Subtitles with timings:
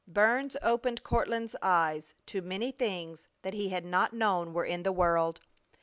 [0.07, 4.91] Burns opened Courtland's eyes to many things that he had not known were in the
[4.91, 5.41] world.